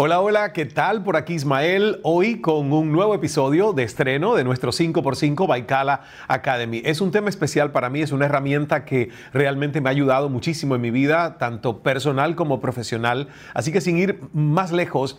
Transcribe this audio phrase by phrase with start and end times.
[0.00, 1.02] Hola, hola, ¿qué tal?
[1.02, 6.82] Por aquí Ismael, hoy con un nuevo episodio de estreno de nuestro 5x5 Baikala Academy.
[6.84, 10.76] Es un tema especial para mí, es una herramienta que realmente me ha ayudado muchísimo
[10.76, 13.26] en mi vida, tanto personal como profesional.
[13.54, 15.18] Así que sin ir más lejos,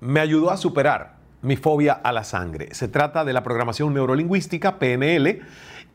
[0.00, 2.68] me ayudó a superar mi fobia a la sangre.
[2.72, 5.42] Se trata de la programación neurolingüística, PNL,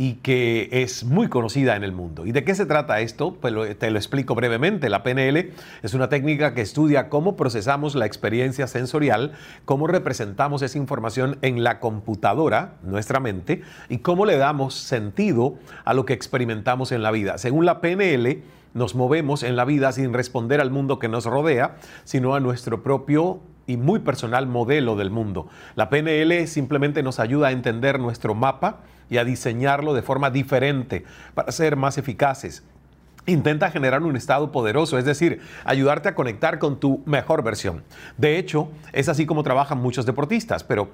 [0.01, 2.25] y que es muy conocida en el mundo.
[2.25, 3.33] ¿Y de qué se trata esto?
[3.33, 4.89] Pues te lo explico brevemente.
[4.89, 5.51] La PNL
[5.83, 9.33] es una técnica que estudia cómo procesamos la experiencia sensorial,
[9.65, 15.93] cómo representamos esa información en la computadora, nuestra mente, y cómo le damos sentido a
[15.93, 17.37] lo que experimentamos en la vida.
[17.37, 18.41] Según la PNL,
[18.73, 22.83] nos movemos en la vida sin responder al mundo que nos rodea, sino a nuestro
[22.83, 25.47] propio y muy personal modelo del mundo.
[25.75, 28.79] La PNL simplemente nos ayuda a entender nuestro mapa
[29.11, 32.63] y a diseñarlo de forma diferente para ser más eficaces.
[33.27, 37.83] Intenta generar un estado poderoso, es decir, ayudarte a conectar con tu mejor versión.
[38.17, 40.89] De hecho, es así como trabajan muchos deportistas, pero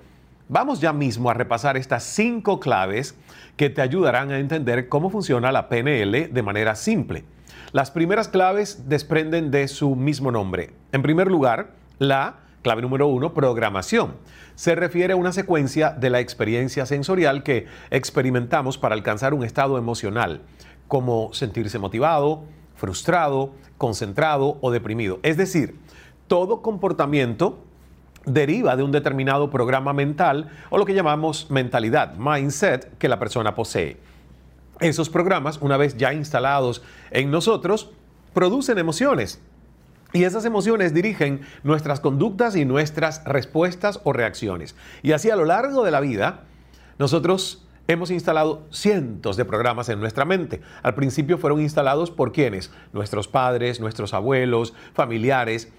[0.50, 3.16] vamos ya mismo a repasar estas cinco claves
[3.56, 7.24] que te ayudarán a entender cómo funciona la PNL de manera simple.
[7.72, 10.72] Las primeras claves desprenden de su mismo nombre.
[10.92, 14.16] En primer lugar, la Clave número uno, programación.
[14.56, 19.78] Se refiere a una secuencia de la experiencia sensorial que experimentamos para alcanzar un estado
[19.78, 20.42] emocional,
[20.88, 25.20] como sentirse motivado, frustrado, concentrado o deprimido.
[25.22, 25.78] Es decir,
[26.26, 27.60] todo comportamiento
[28.26, 33.54] deriva de un determinado programa mental o lo que llamamos mentalidad, mindset, que la persona
[33.54, 33.98] posee.
[34.80, 36.82] Esos programas, una vez ya instalados
[37.12, 37.92] en nosotros,
[38.34, 39.40] producen emociones,
[40.16, 44.74] y esas emociones dirigen nuestras conductas y nuestras respuestas o reacciones.
[45.04, 46.46] Y así a lo largo de la vida,
[46.98, 50.62] nosotros hemos instalado cientos de programas en nuestra mente.
[50.84, 52.72] Al principio fueron instalados por quienes?
[52.94, 55.74] Nuestros padres, nuestros abuelos, familiares.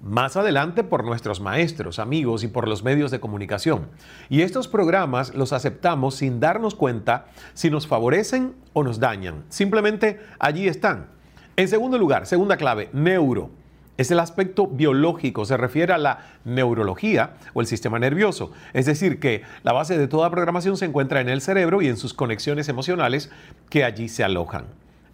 [0.00, 3.88] Más adelante por nuestros maestros, amigos y por los medios de comunicación.
[4.30, 9.44] Y estos programas los aceptamos sin darnos cuenta si nos favorecen o nos dañan.
[9.50, 11.08] Simplemente allí están.
[11.56, 13.50] En segundo lugar, segunda clave, neuro
[13.96, 18.52] es el aspecto biológico, se refiere a la neurología o el sistema nervioso.
[18.72, 21.96] Es decir, que la base de toda programación se encuentra en el cerebro y en
[21.96, 23.30] sus conexiones emocionales
[23.68, 24.64] que allí se alojan.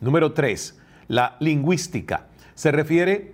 [0.01, 0.79] Número 3.
[1.09, 2.27] La lingüística.
[2.55, 3.33] Se refiere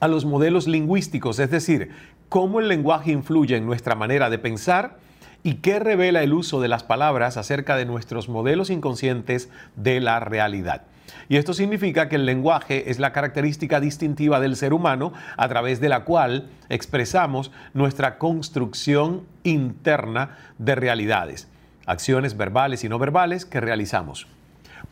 [0.00, 1.90] a los modelos lingüísticos, es decir,
[2.30, 4.98] cómo el lenguaje influye en nuestra manera de pensar
[5.42, 10.20] y qué revela el uso de las palabras acerca de nuestros modelos inconscientes de la
[10.20, 10.82] realidad.
[11.28, 15.80] Y esto significa que el lenguaje es la característica distintiva del ser humano a través
[15.80, 21.48] de la cual expresamos nuestra construcción interna de realidades,
[21.86, 24.26] acciones verbales y no verbales que realizamos.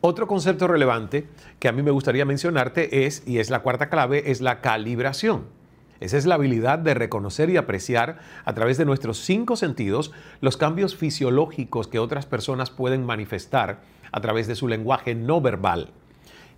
[0.00, 1.26] Otro concepto relevante
[1.58, 5.57] que a mí me gustaría mencionarte es, y es la cuarta clave, es la calibración.
[6.00, 10.56] Esa es la habilidad de reconocer y apreciar a través de nuestros cinco sentidos los
[10.56, 13.80] cambios fisiológicos que otras personas pueden manifestar
[14.12, 15.92] a través de su lenguaje no verbal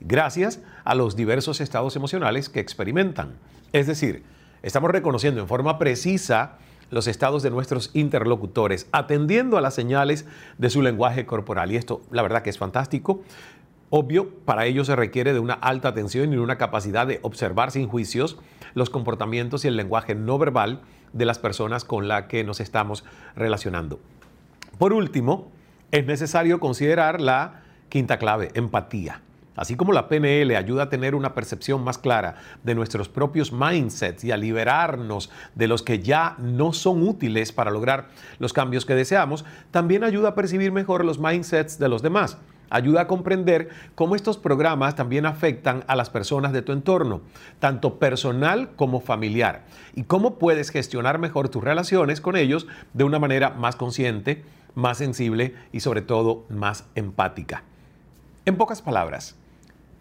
[0.01, 3.34] gracias a los diversos estados emocionales que experimentan.
[3.73, 4.25] Es decir,
[4.62, 6.59] estamos reconociendo en forma precisa
[6.91, 10.27] los estados de nuestros interlocutores, atendiendo a las señales
[10.59, 11.71] de su lenguaje corporal.
[11.71, 13.22] Y esto, la verdad que es fantástico.
[13.91, 17.89] Obvio, para ello se requiere de una alta atención y una capacidad de observar sin
[17.89, 18.39] juicios
[18.75, 20.81] los comportamientos y el lenguaje no verbal
[21.12, 23.04] de las personas con las que nos estamos
[23.34, 24.00] relacionando.
[24.78, 25.50] Por último,
[25.91, 29.20] es necesario considerar la quinta clave, empatía.
[29.56, 34.25] Así como la PNL ayuda a tener una percepción más clara de nuestros propios mindsets
[34.25, 38.09] y a liberarnos de los que ya no son útiles para lograr
[38.39, 42.39] los cambios que deseamos, también ayuda a percibir mejor los mindsets de los demás.
[42.71, 47.21] Ayuda a comprender cómo estos programas también afectan a las personas de tu entorno,
[47.59, 49.65] tanto personal como familiar,
[49.95, 54.45] y cómo puedes gestionar mejor tus relaciones con ellos de una manera más consciente,
[54.75, 57.65] más sensible y sobre todo más empática.
[58.47, 59.34] En pocas palabras,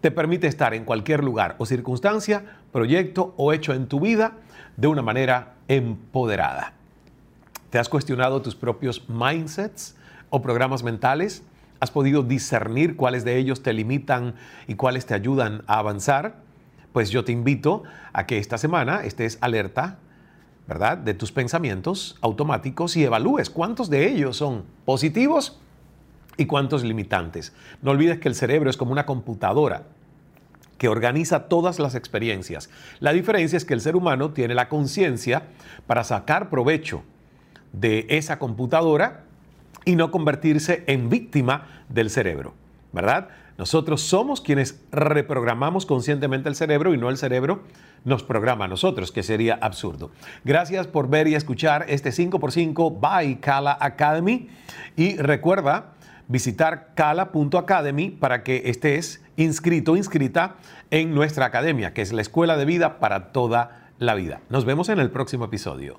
[0.00, 4.32] te permite estar en cualquier lugar o circunstancia, proyecto o hecho en tu vida
[4.76, 6.72] de una manera empoderada.
[7.68, 9.96] ¿Te has cuestionado tus propios mindsets
[10.30, 11.42] o programas mentales?
[11.80, 14.34] ¿Has podido discernir cuáles de ellos te limitan
[14.68, 16.36] y cuáles te ayudan a avanzar?
[16.92, 17.82] Pues yo te invito
[18.12, 19.98] a que esta semana estés alerta
[20.70, 20.98] ¿verdad?
[20.98, 25.58] De tus pensamientos automáticos y evalúes cuántos de ellos son positivos
[26.36, 27.52] y cuántos limitantes.
[27.82, 29.82] No olvides que el cerebro es como una computadora
[30.78, 32.70] que organiza todas las experiencias.
[33.00, 35.42] La diferencia es que el ser humano tiene la conciencia
[35.88, 37.02] para sacar provecho
[37.72, 39.24] de esa computadora
[39.90, 42.54] y no convertirse en víctima del cerebro,
[42.92, 43.30] ¿verdad?
[43.58, 47.64] Nosotros somos quienes reprogramamos conscientemente el cerebro y no el cerebro
[48.04, 50.12] nos programa a nosotros, que sería absurdo.
[50.44, 54.48] Gracias por ver y escuchar este 5x5 by Kala Academy
[54.94, 55.94] y recuerda
[56.28, 60.54] visitar cala.academy para que estés inscrito, inscrita
[60.92, 64.40] en nuestra academia, que es la escuela de vida para toda la vida.
[64.50, 65.98] Nos vemos en el próximo episodio.